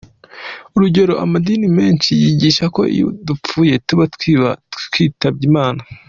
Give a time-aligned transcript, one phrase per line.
[0.75, 4.03] Urugero, amadini menshi yigisha ko iyo dupfuye tuba
[4.83, 5.81] twitabye imana.